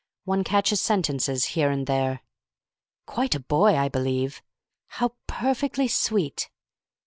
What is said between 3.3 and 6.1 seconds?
a boy, I believe!" "How perfectly